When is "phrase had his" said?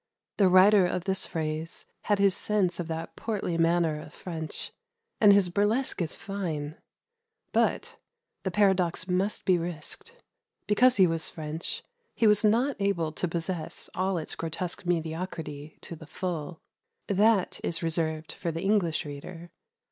1.27-2.35